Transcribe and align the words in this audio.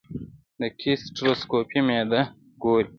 د 0.59 0.61
ګیسټروسکوپي 0.79 1.79
معده 1.87 2.21
ګوري. 2.61 2.89